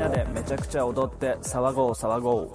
[0.00, 2.50] なでめちゃくちゃ踊って騒ごう騒ごう。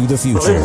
[0.00, 0.58] to the future.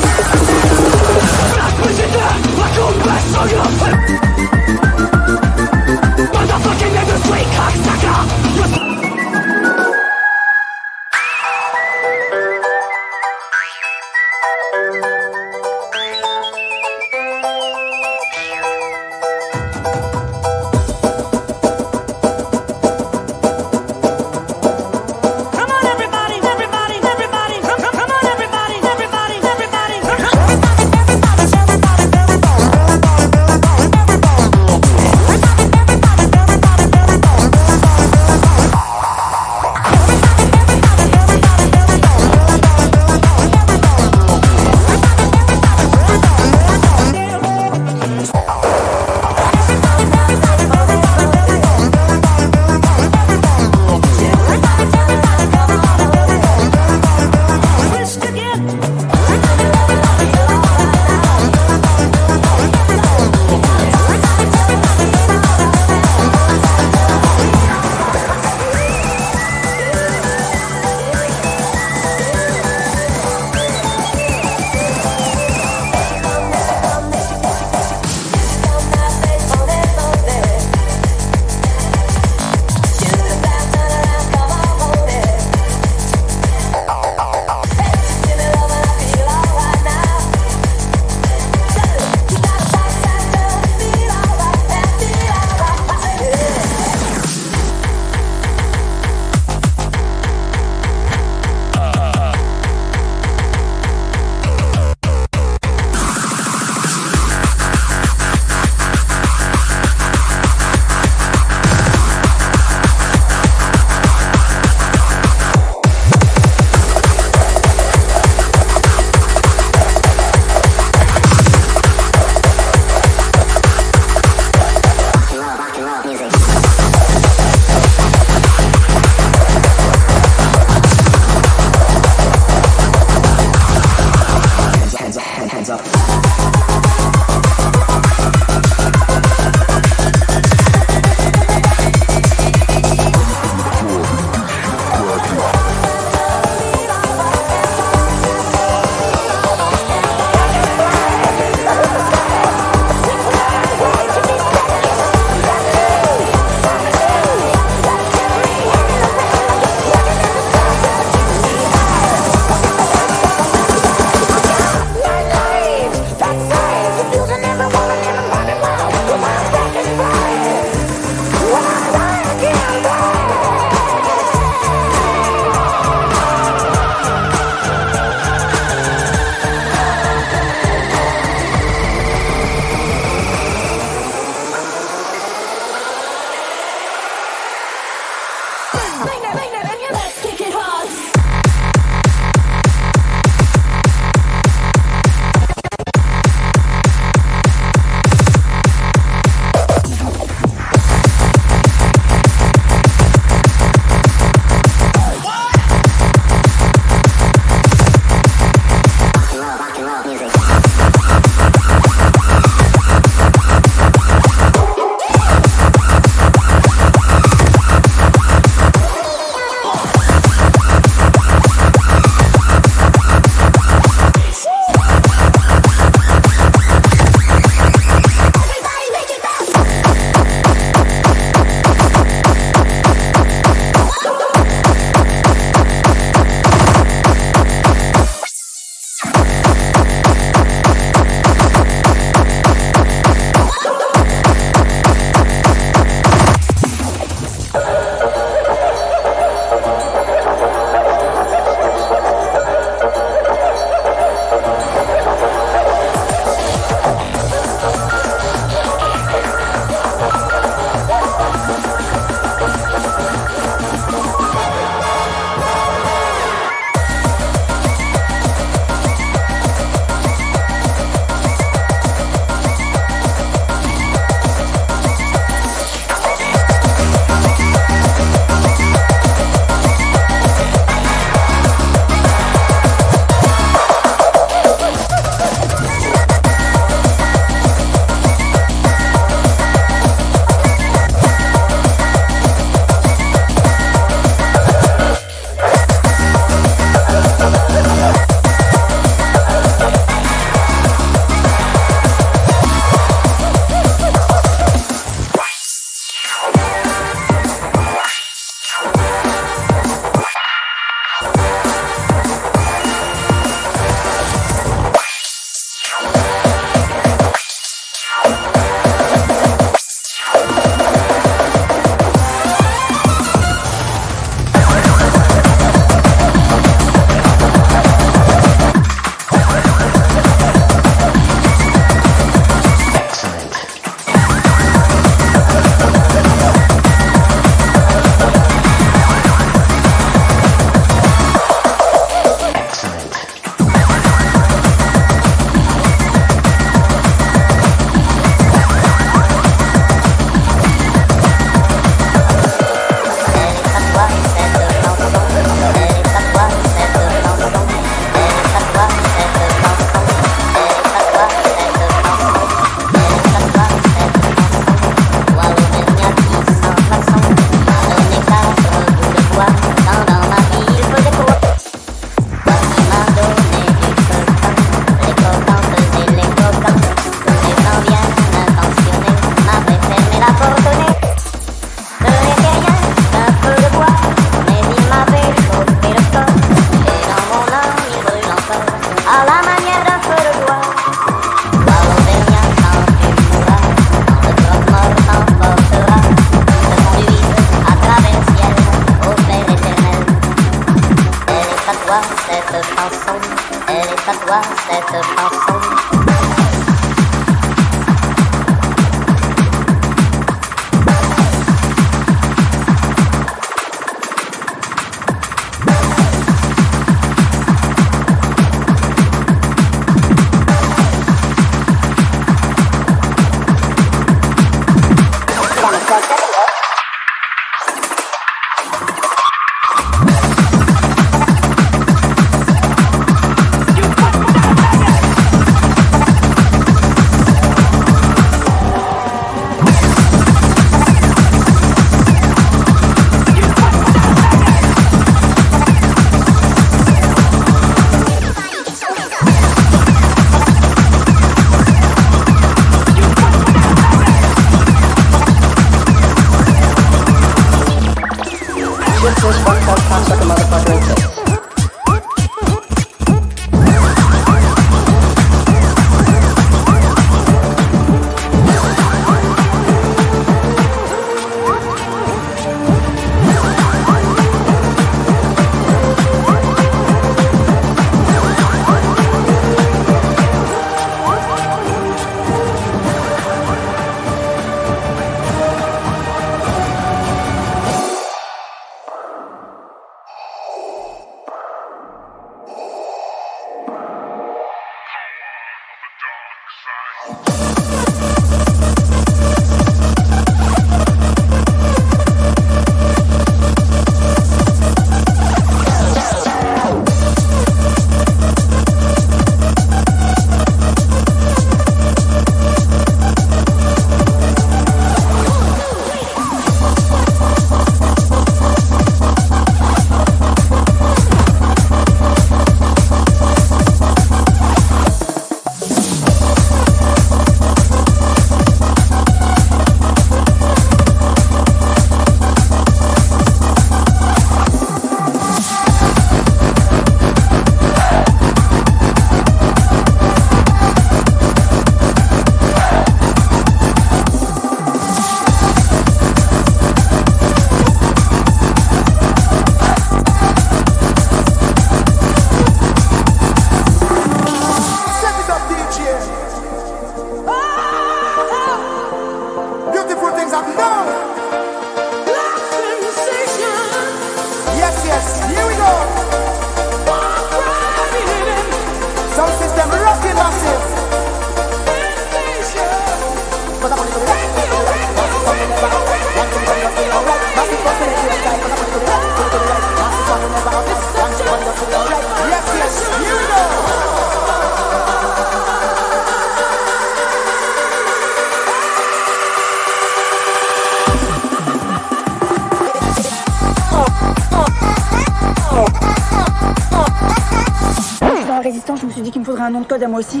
[599.50, 600.00] Code à moi aussi.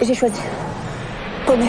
[0.00, 0.40] J'ai choisi.
[1.44, 1.66] Poney.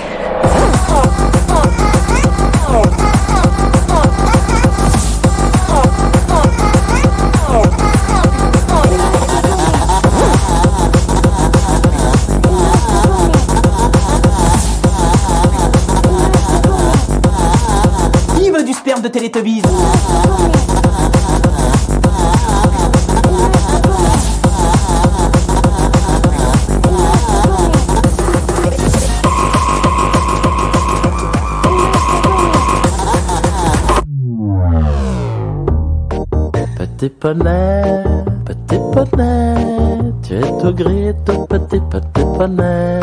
[18.37, 19.61] Qui veut du sperme de Télétubbies
[37.19, 38.03] poney,
[38.45, 42.99] petit poney, tu es tout gris, tout petit, petit poney,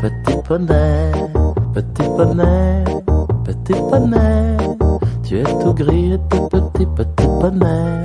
[0.00, 1.12] petit poney,
[1.74, 2.84] petit poney,
[3.44, 4.56] petit poney,
[5.22, 8.02] tu es tout gris tout petit, petit poney,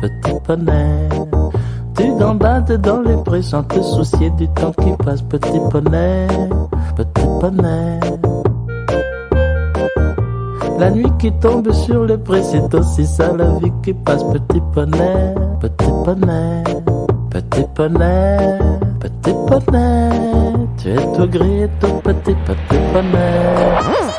[0.00, 1.08] petit poney.
[1.96, 6.26] Tu gambades dans les prés sans te soucier du temps qui passe, petit poney,
[6.96, 8.19] petit poney.
[10.80, 14.24] La nuit qui tombe sur le pré, c'est ça la vie qui passe.
[14.24, 16.64] Petit poney, petit poney,
[17.28, 18.58] petit poney,
[18.98, 20.08] petit poney.
[20.78, 24.09] Tu es tout gris tout petit, petit poney.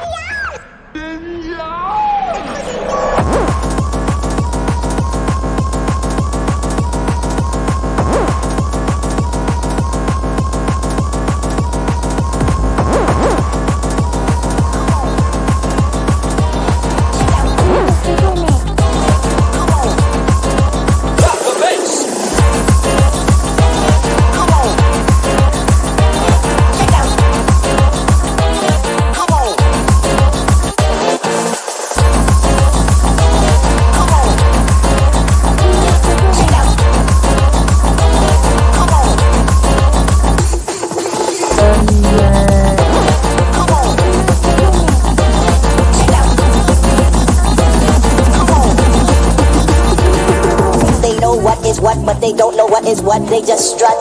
[52.81, 53.21] What is what.
[53.29, 53.93] They just strut.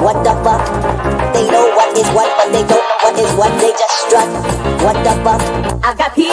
[0.00, 0.64] What the fuck?
[1.34, 3.52] They know what is what, but they don't know what is what.
[3.60, 4.28] They just strut.
[4.80, 5.42] What the fuck?
[5.84, 6.32] I got peace.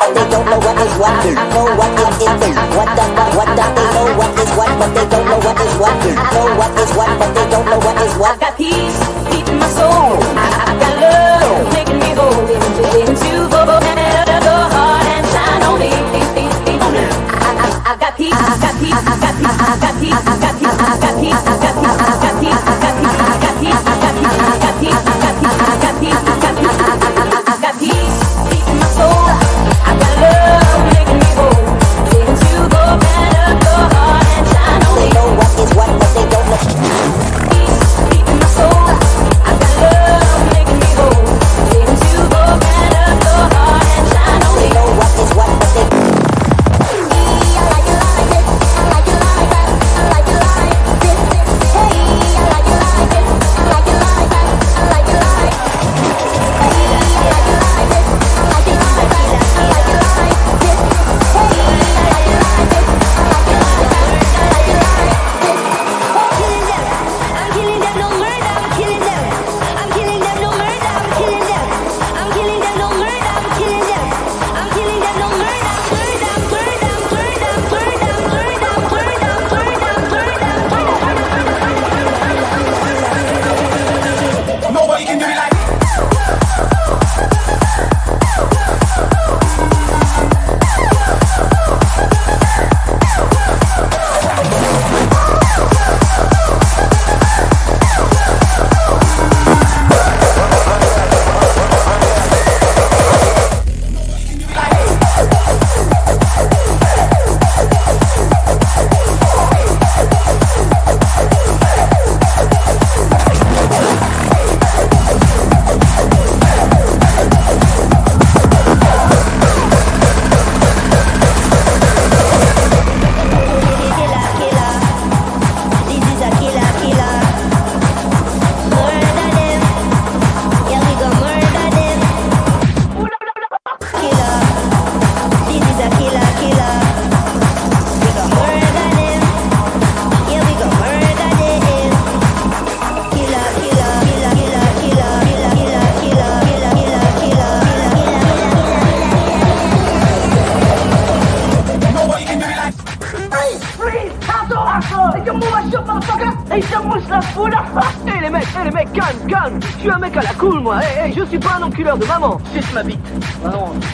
[0.00, 1.14] But they don't know what is what.
[1.22, 2.56] they Know what it is.
[2.74, 3.30] What the fuck?
[3.38, 3.62] What the?
[3.62, 5.94] They know what is what, but they don't know what is what.
[6.02, 8.34] they Know what is what, but they don't know what is what.
[8.34, 8.98] I got peace
[9.30, 10.18] deep in my soul.
[10.34, 12.42] I, got love making me whole.
[13.06, 15.90] Into the the heart and shine on me.
[17.86, 18.34] I got peace.
[18.34, 18.98] I got peace.
[18.98, 19.60] I got peace.
[19.62, 20.43] I got peace.
[21.30, 21.93] I, I,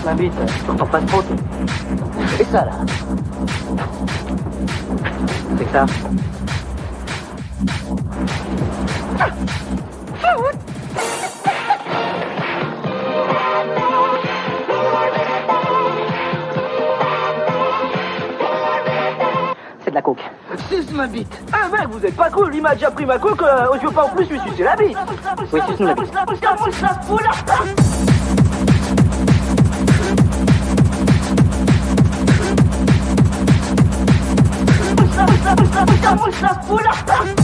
[0.03, 0.33] Ah ma bite,
[0.67, 1.23] t'entends pas trop.
[2.39, 2.73] Et ça là
[5.59, 5.87] C'est ça.
[19.85, 20.19] C'est de la coke.
[20.69, 23.43] Suce ma bite Eh mec, vous êtes pas cool, il m'a déjà pris ma coque,
[23.43, 24.97] euh, je veux pas en plus lui sucer la bite
[25.53, 27.80] Oui, suce-nous la bite.
[36.01, 36.31] Kamu
[36.83, 37.40] 让他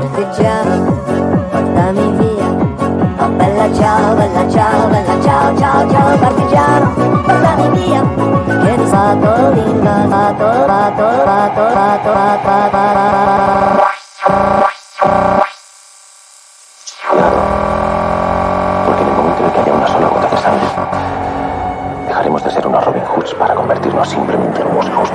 [0.00, 0.92] partigiano,
[1.50, 2.48] portami via.
[3.18, 6.86] Oh bella ciao, bella ciao, bella ciao, ciao, ciao partigiano,
[7.24, 8.02] portami via.
[8.60, 13.84] Che mi fatto linda, fatto, fatto, fatto, fatto, fatto, fatto.
[18.84, 20.66] Porque en el momento en que haya una sola gota de sangre,
[22.06, 25.10] dejaremos de ser unos Robin Hoods para convertirnos simplemente en unos hijos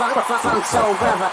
[0.00, 1.30] funk, funk, funk, soul brother.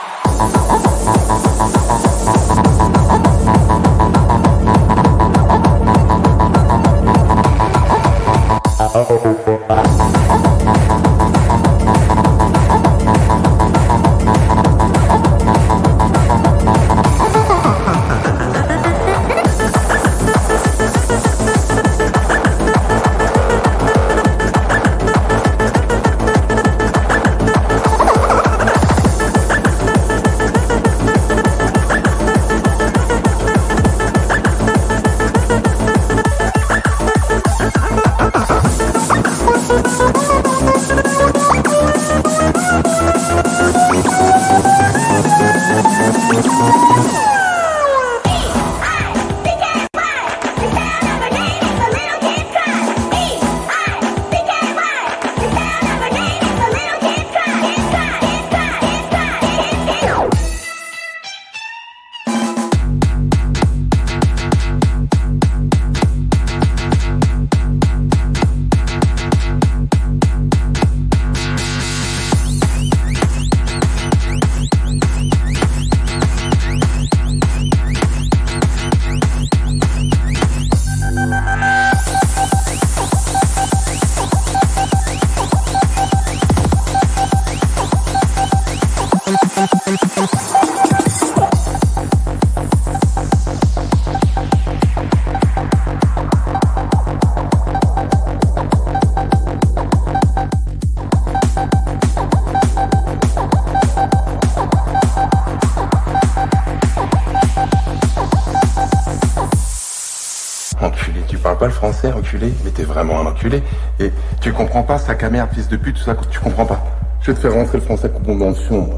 [112.33, 113.63] Mais t'es vraiment un enculé.
[113.99, 114.11] Et
[114.41, 116.83] tu comprends pas, sac à merde, fils de pute, tout ça, tu comprends pas.
[117.21, 118.89] Je vais te faire rentrer le français comme dans le fion.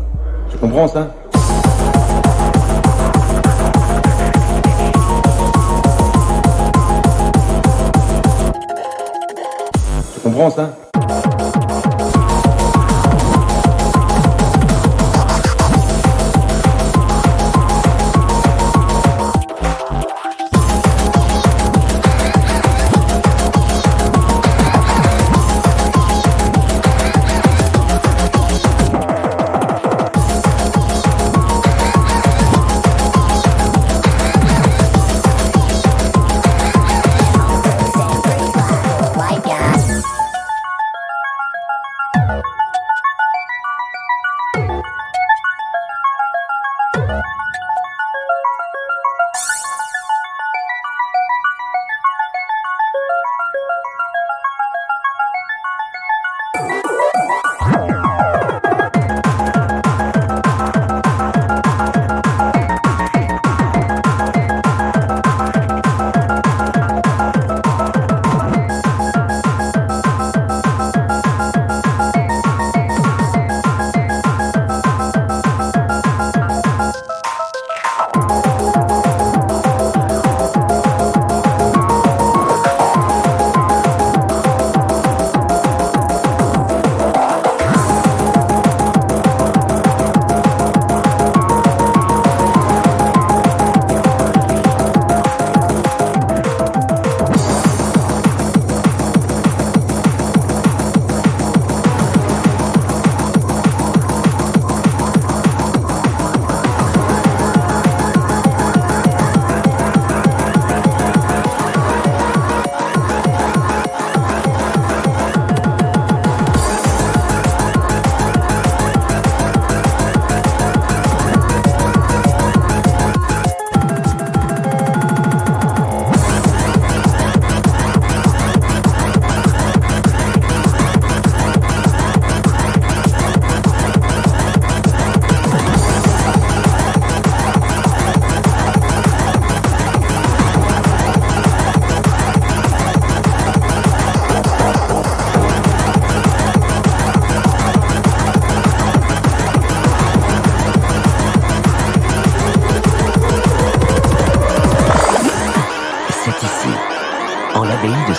[0.50, 1.14] Tu comprends ça?
[10.14, 10.89] Tu comprends ça?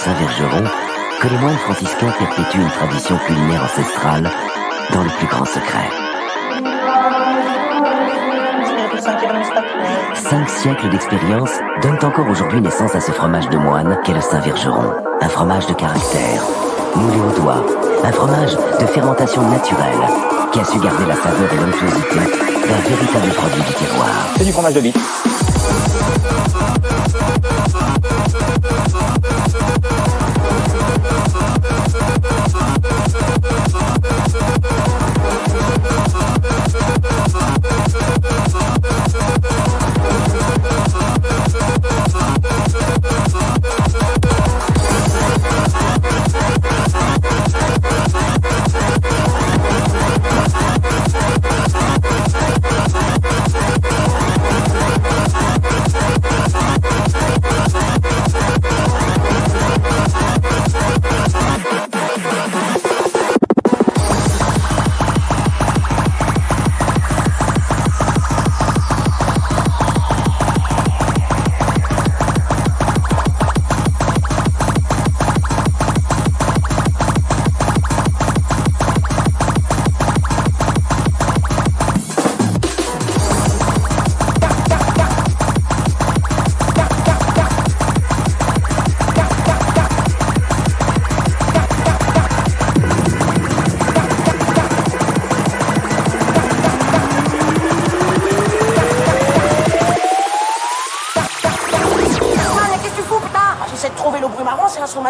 [0.05, 0.64] Saint-Vergeron,
[1.20, 4.30] que les moines franciscains perpétuent une tradition culinaire ancestrale
[4.94, 5.90] dans le plus grand secret.
[10.14, 11.51] Cinq siècles d'expérience
[11.82, 14.90] donnent encore aujourd'hui naissance à ce fromage de moine qu'est le Saint-Vergeron.
[15.20, 16.44] Un fromage de caractère,
[16.96, 17.62] moulé au doigt,
[18.03, 20.01] Un fromage de fermentation naturelle
[20.53, 24.09] qui a su garder la saveur et l'onctuosité d'un véritable produit du terroir.
[24.38, 25.29] C'est du fromage de bite.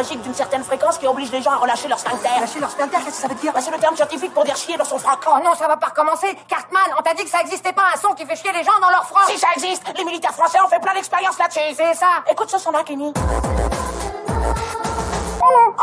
[0.01, 2.28] Magique d'une certaine fréquence qui oblige les gens à relâcher leur sphincter.
[2.36, 3.53] Relâcher leur sphincter, qu'est-ce que ça veut dire?
[3.53, 5.18] Bah, C'est le terme scientifique pour dire chier dans son froc.
[5.26, 6.38] Oh non, ça va pas recommencer.
[6.48, 8.78] Cartman, on t'a dit que ça existait pas un son qui fait chier les gens
[8.80, 9.24] dans leur froc.
[9.28, 11.74] Si ça existe, les militaires français ont fait plein d'expériences là-dessus.
[11.76, 12.07] C'est ça.
[12.30, 13.12] Écoute ce son-là, Kenny.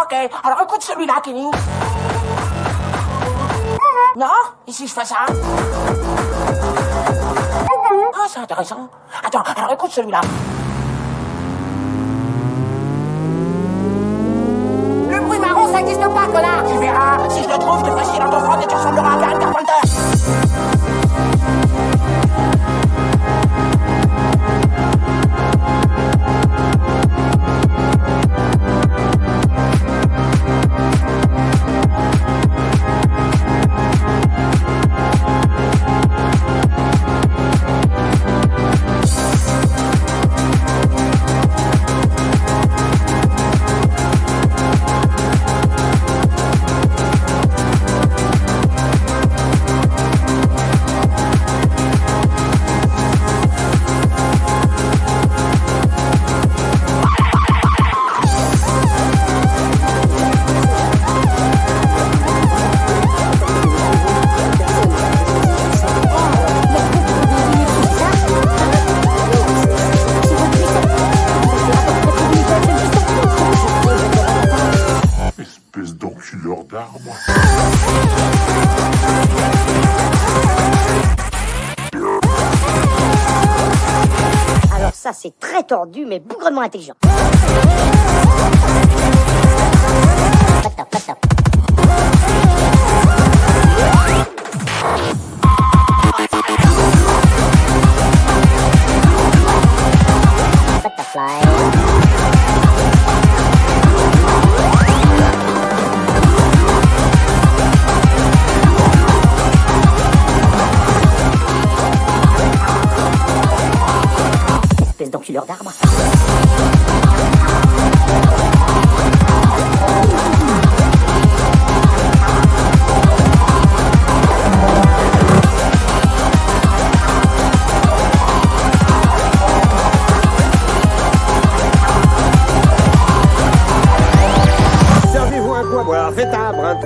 [0.01, 0.13] Ok,
[0.43, 1.51] alors écoute celui-là, Kenny.
[4.15, 4.28] Non?
[4.65, 5.18] Ici, je fais ça?
[8.15, 8.89] Ah, c'est intéressant.
[9.24, 10.22] Attends, alors écoute celui-là.
[16.38, 18.75] Tu verras, si je le trouve, je te ferai chier dans ton froc et tu
[18.75, 19.26] ressembleras à
[85.68, 86.95] tordu, mais bougrement intelligent.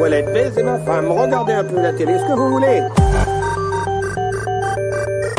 [0.01, 2.81] Toilette, baisez ma femme, regardez un peu la télé, ce que vous voulez.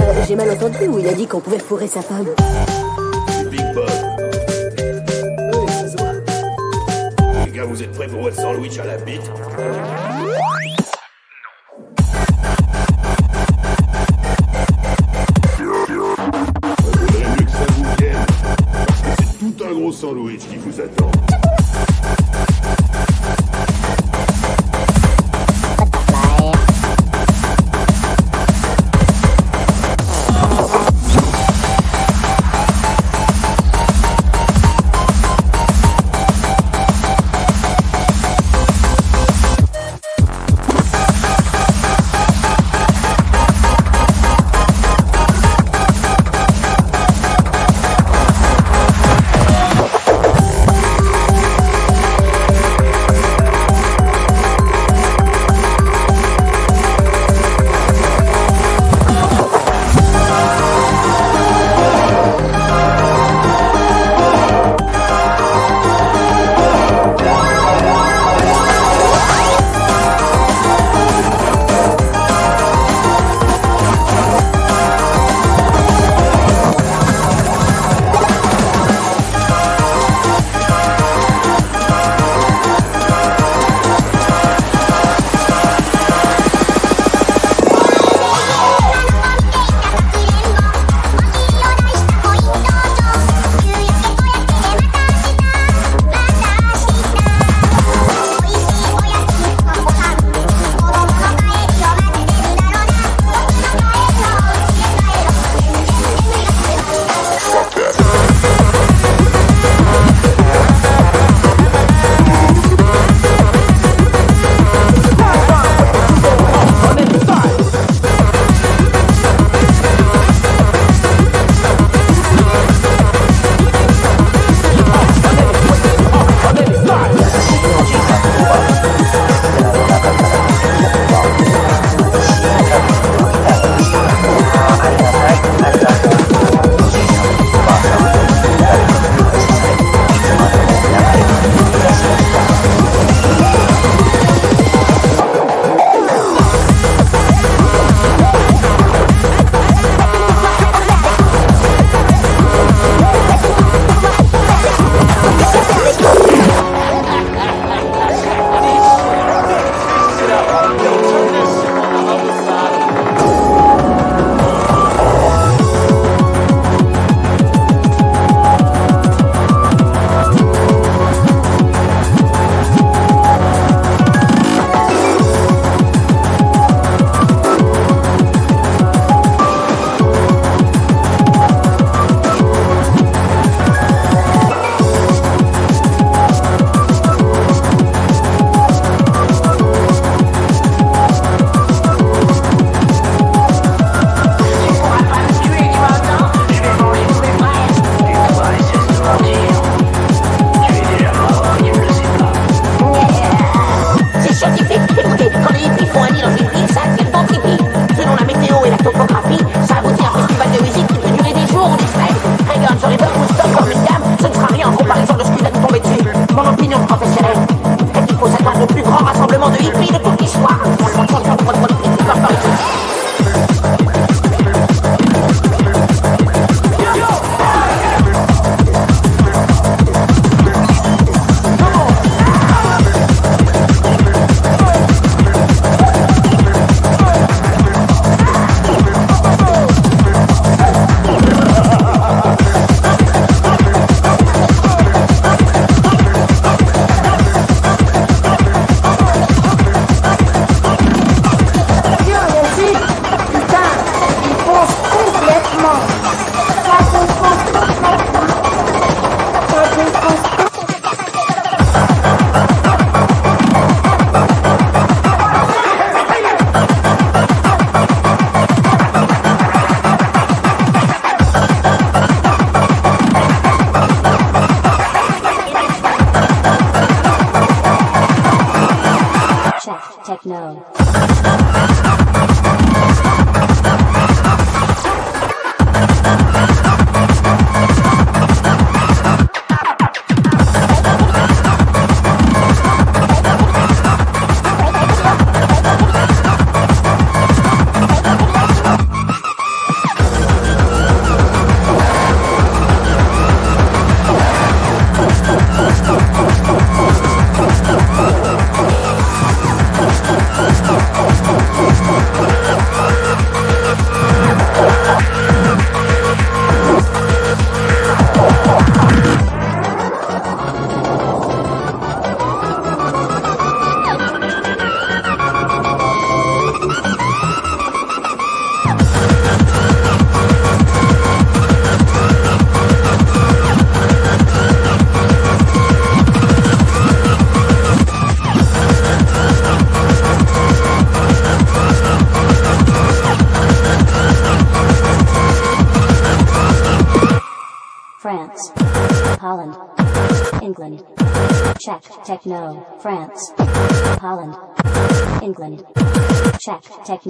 [0.01, 2.27] Euh, J'ai mal entendu où il a dit qu'on pouvait fourrer sa femme.
[3.51, 3.91] Big Bob.
[5.53, 6.13] Oui, ça se voit.
[7.45, 9.29] Les gars, vous êtes prêts pour votre sandwich à la bite?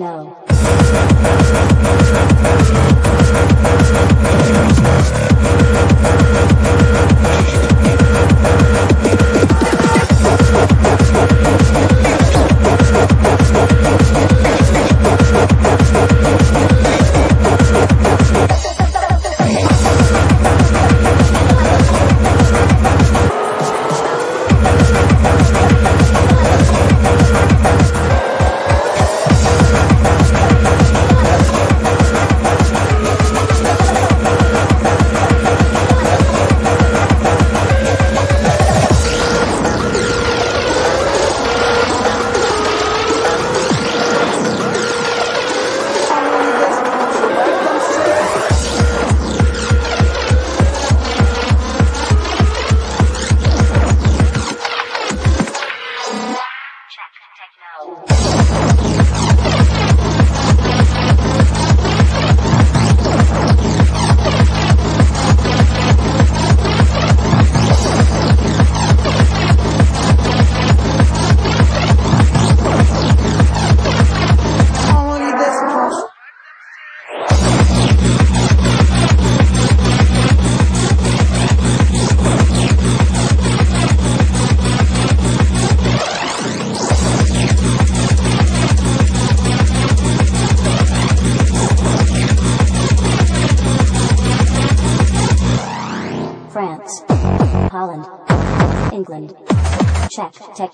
[0.02, 0.51] No.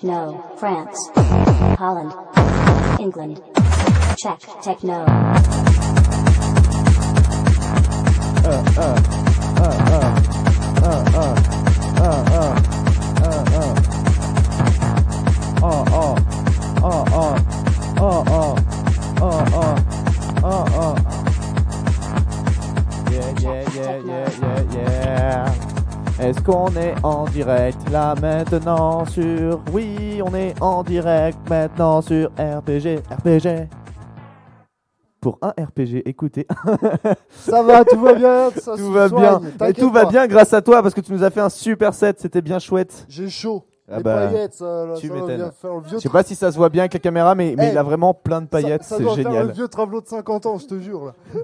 [0.09, 1.11] Techno, France,
[1.77, 2.13] Holland,
[2.99, 3.41] England,
[4.17, 5.05] Czech techno.
[9.61, 10.08] Oh,
[26.29, 29.59] Est-ce qu'on est en direct là maintenant sur...
[29.73, 33.67] Oui, on est en direct maintenant sur RPG, RPG.
[35.21, 36.45] Pour un RPG, écoutez.
[37.31, 39.67] Ça va, tout va bien, ça tout va soigne, bien.
[39.69, 41.95] Et tout va bien grâce à toi parce que tu nous as fait un super
[41.95, 43.07] set, c'était bien chouette.
[43.09, 43.65] J'ai chaud.
[43.91, 45.35] Ah Les bah, paillettes, ça, là, tu ça va m'étonnes.
[45.37, 47.33] bien faire le vieux Je sais pas si ça se voit bien avec la caméra,
[47.33, 49.47] mais, mais Eh, il a vraiment plein de paillettes, ça c'est doit faire génial.
[49.47, 51.05] le vieux travelot de 50 ans, je te jure.
[51.05, 51.13] Là.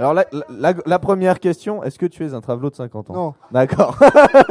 [0.00, 3.14] Alors la, la, la première question, est-ce que tu es un travelot de 50 ans?
[3.14, 3.34] Non.
[3.52, 3.98] D'accord.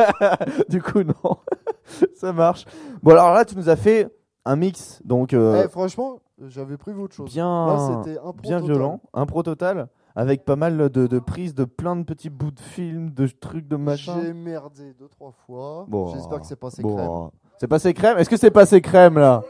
[0.69, 1.37] du coup non.
[2.15, 2.65] Ça marche.
[3.01, 4.09] Bon alors là tu nous as fait
[4.45, 7.31] un mix donc euh, Eh, franchement, j'avais prévu autre chose.
[7.33, 8.75] bien Là, c'était un pro bien total.
[8.75, 12.51] violent, un pro total avec pas mal de, de prises de plein de petits bouts
[12.51, 14.19] de films, de trucs de machin.
[14.21, 15.85] J'ai merdé deux trois fois.
[15.87, 16.95] Bon, J'espère que c'est passé bon.
[16.95, 17.29] crème.
[17.59, 18.17] C'est passé crème?
[18.19, 19.41] Est-ce que c'est passé crème là?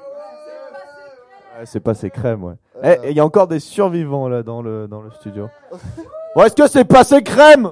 [1.57, 2.53] Ouais, c'est passé crème, ouais.
[2.83, 3.09] Eh, Euh.
[3.09, 5.47] il y a encore des survivants là dans le, dans le studio.
[6.35, 7.71] bon, est-ce que c'est passé crème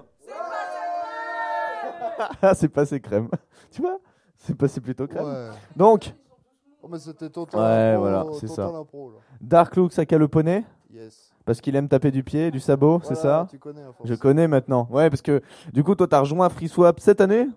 [2.41, 3.29] Ah, c'est passé crème.
[3.71, 3.99] Tu vois?
[4.37, 5.25] C'est passé plutôt crème.
[5.25, 5.49] Ouais.
[5.75, 6.13] Donc,
[6.81, 8.71] Oh, mais c'était total ouais, voilà, c'est total ça.
[8.71, 8.83] là.
[9.41, 10.63] Dark Look, le poney?
[10.89, 11.33] Yes.
[11.43, 13.47] Parce qu'il aime taper du pied, du sabot, c'est Voilà, ça?
[13.49, 14.07] tu connais, à force.
[14.09, 14.87] Je connais maintenant.
[14.89, 15.41] Ouais, parce que
[15.73, 17.47] du coup, toi, t'as rejoint FreeSwap cette année?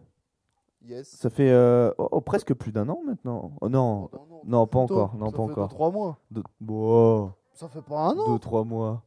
[0.85, 1.09] Yes.
[1.11, 3.53] Ça fait euh, oh, oh, presque plus d'un an maintenant.
[3.61, 4.11] Oh non,
[4.47, 5.69] non, pas encore, non, Ça pas encore.
[5.69, 6.17] deux, trois mois.
[6.31, 7.31] Deux- Wow.
[7.55, 8.33] Ça fait pas un an.
[8.33, 9.03] Deux, trois mois.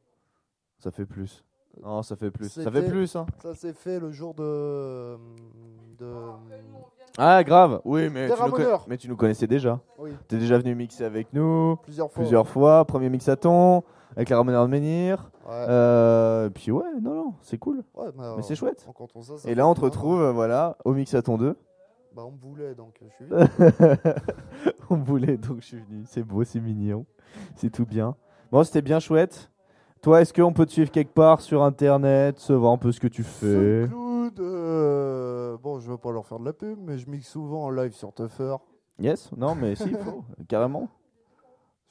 [0.79, 1.43] Ça fait plus.
[1.81, 2.49] Non, ça fait plus.
[2.49, 3.25] Ça C'était- fait plus, hein.
[3.41, 5.17] Ça s'est fait le jour de.
[5.97, 6.13] de...
[7.17, 7.81] Ah, grave.
[7.85, 8.85] Oui, mais Des tu, nous conna- Ramoneurs.
[8.87, 9.79] mais tu nous connaissais déjà.
[9.99, 10.11] Oui.
[10.27, 11.77] T'es déjà venu mixer avec nous.
[11.83, 12.21] Plusieurs fois.
[12.21, 12.85] Plusieurs fois.
[12.85, 13.83] Premier mixaton.
[14.15, 15.31] Avec la Ramoneur de Menhir.
[15.45, 15.51] Ouais.
[15.69, 17.83] Euh, puis ouais, non, non, c'est cool.
[17.95, 18.85] Ouais, mais, mais euh, c'est chouette.
[18.87, 21.55] en comptant ça, ça Et fait là, on te retrouve, euh, voilà, au mixaton 2.
[22.15, 24.13] Bah, on me voulait donc euh, je suis venu.
[24.91, 26.03] on voulait, donc je suis venu.
[26.05, 27.05] C'est beau, c'est mignon.
[27.55, 28.15] C'est tout bien.
[28.53, 29.49] Bon, c'était bien chouette.
[30.03, 33.07] Toi, est-ce qu'on peut te suivre quelque part sur internet, savoir un peu ce que
[33.07, 33.87] tu fais?
[33.87, 37.63] SoundCloud, euh, bon, je veux pas leur faire de la pub, mais je mixe souvent
[37.63, 38.57] en live sur Tuffer.
[38.99, 40.87] Yes Non, mais si, faut, carrément.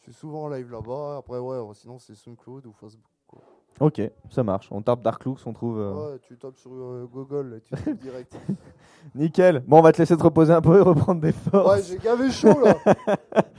[0.03, 1.17] Je suis souvent en live là-bas.
[1.19, 3.11] Après, ouais, sinon c'est SoundCloud ou Facebook.
[3.27, 3.41] quoi.
[3.81, 4.01] Ok,
[4.31, 4.69] ça marche.
[4.71, 5.81] On tape Dark Looks, on trouve.
[5.81, 8.37] euh, Ouais, tu tapes sur euh, Google et tu trouves direct.
[9.17, 9.65] Nickel.
[9.67, 11.75] Bon, on va te laisser te reposer un peu et reprendre des forces.
[11.75, 12.77] Ouais, j'ai gavé chaud là.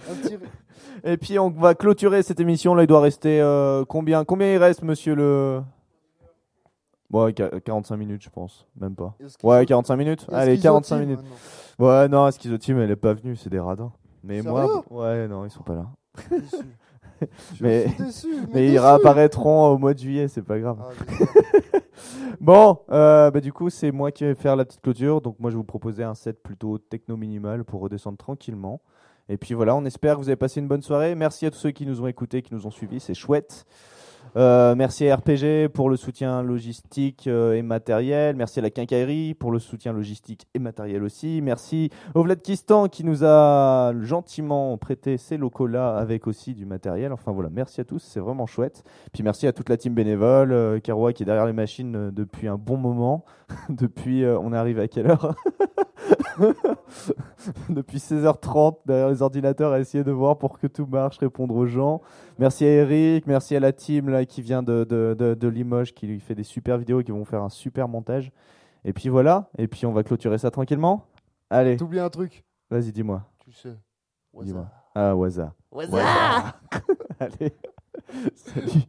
[0.09, 0.37] Un petit-
[1.03, 2.75] Et puis on va clôturer cette émission.
[2.75, 5.61] Là, il doit rester euh, combien Combien il reste, monsieur le
[7.11, 8.65] Ouais, qua- 45 minutes, je pense.
[8.79, 9.15] Même pas.
[9.43, 10.25] Ouais, 45 minutes.
[10.31, 11.25] Allez, Schizo 45 Team minutes.
[11.77, 13.91] Ouais, non, Schizo Team, elle est pas venue, c'est des radins.
[14.23, 15.87] Mais moi, ouais, non, ils sont pas là.
[17.61, 17.85] Mais
[18.53, 20.77] mais ils réapparaîtront au mois de juillet, c'est pas grave.
[20.81, 21.15] Ah,
[22.41, 25.21] bon, euh, bah, du coup, c'est moi qui vais faire la petite clôture.
[25.21, 28.81] Donc, moi, je vais vous proposer un set plutôt techno minimal pour redescendre tranquillement.
[29.29, 31.15] Et puis voilà, on espère que vous avez passé une bonne soirée.
[31.15, 33.65] Merci à tous ceux qui nous ont écoutés, qui nous ont suivis, c'est chouette.
[34.35, 38.35] Euh, merci à RPG pour le soutien logistique euh, et matériel.
[38.35, 41.39] Merci à la Quincaillerie pour le soutien logistique et matériel aussi.
[41.43, 47.13] Merci au Vladkistan qui nous a gentiment prêté ces locaux-là avec aussi du matériel.
[47.13, 48.83] Enfin voilà, merci à tous, c'est vraiment chouette.
[49.11, 52.11] Puis merci à toute la team bénévole, euh, Keroa qui est derrière les machines euh,
[52.11, 53.25] depuis un bon moment.
[53.69, 55.35] depuis, on est arrivé à quelle heure?
[57.69, 61.67] Depuis 16h30 derrière les ordinateurs à essayer de voir pour que tout marche, répondre aux
[61.67, 62.01] gens.
[62.39, 65.93] Merci à Eric, merci à la team là qui vient de, de, de, de Limoges
[65.93, 68.31] qui lui fait des super vidéos et qui vont faire un super montage.
[68.85, 71.05] Et puis voilà, et puis on va clôturer ça tranquillement.
[71.49, 71.77] Allez.
[71.77, 72.43] T'oublies un truc?
[72.69, 73.23] Vas-y, dis-moi.
[73.39, 73.75] Tu sais.
[74.41, 74.67] Dis-moi.
[74.95, 75.53] Ah, Waza.
[75.71, 76.55] Waza.
[77.19, 77.53] Allez.
[78.35, 78.83] Salut.